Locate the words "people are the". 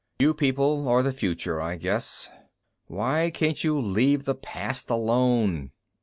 0.33-1.13